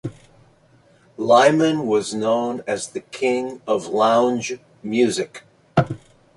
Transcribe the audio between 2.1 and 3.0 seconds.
known as